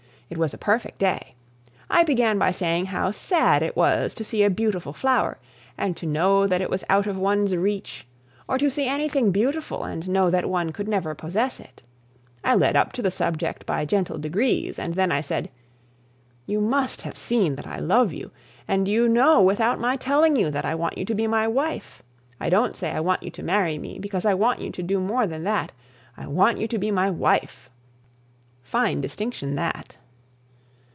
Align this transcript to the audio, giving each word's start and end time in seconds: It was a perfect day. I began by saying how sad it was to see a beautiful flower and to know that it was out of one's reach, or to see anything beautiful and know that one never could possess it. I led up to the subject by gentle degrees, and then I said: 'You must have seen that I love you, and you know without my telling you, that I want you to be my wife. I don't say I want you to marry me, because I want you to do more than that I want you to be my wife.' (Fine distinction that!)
It 0.33 0.37
was 0.37 0.53
a 0.53 0.57
perfect 0.57 0.97
day. 0.97 1.35
I 1.89 2.05
began 2.05 2.39
by 2.39 2.51
saying 2.53 2.85
how 2.85 3.11
sad 3.11 3.61
it 3.61 3.75
was 3.75 4.15
to 4.15 4.23
see 4.23 4.43
a 4.43 4.49
beautiful 4.49 4.93
flower 4.93 5.37
and 5.77 5.97
to 5.97 6.05
know 6.05 6.47
that 6.47 6.61
it 6.61 6.69
was 6.69 6.85
out 6.87 7.05
of 7.05 7.17
one's 7.17 7.53
reach, 7.53 8.07
or 8.47 8.57
to 8.57 8.69
see 8.71 8.87
anything 8.87 9.31
beautiful 9.33 9.83
and 9.83 10.07
know 10.07 10.29
that 10.29 10.47
one 10.49 10.71
never 10.85 11.13
could 11.13 11.17
possess 11.17 11.59
it. 11.59 11.83
I 12.45 12.55
led 12.55 12.77
up 12.77 12.93
to 12.93 13.01
the 13.01 13.11
subject 13.11 13.65
by 13.65 13.83
gentle 13.83 14.17
degrees, 14.17 14.79
and 14.79 14.93
then 14.93 15.11
I 15.11 15.19
said: 15.19 15.49
'You 16.45 16.61
must 16.61 17.01
have 17.01 17.17
seen 17.17 17.57
that 17.57 17.67
I 17.67 17.79
love 17.79 18.13
you, 18.13 18.31
and 18.69 18.87
you 18.87 19.09
know 19.09 19.41
without 19.41 19.81
my 19.81 19.97
telling 19.97 20.37
you, 20.37 20.49
that 20.49 20.63
I 20.63 20.75
want 20.75 20.97
you 20.97 21.03
to 21.03 21.13
be 21.13 21.27
my 21.27 21.45
wife. 21.45 22.03
I 22.39 22.47
don't 22.49 22.77
say 22.77 22.91
I 22.91 23.01
want 23.01 23.21
you 23.21 23.31
to 23.31 23.43
marry 23.43 23.77
me, 23.77 23.99
because 23.99 24.23
I 24.23 24.35
want 24.35 24.61
you 24.61 24.71
to 24.71 24.81
do 24.81 25.01
more 25.01 25.27
than 25.27 25.43
that 25.43 25.73
I 26.15 26.25
want 26.25 26.57
you 26.57 26.69
to 26.69 26.77
be 26.77 26.89
my 26.89 27.09
wife.' 27.09 27.69
(Fine 28.63 29.01
distinction 29.01 29.55
that!) 29.55 29.97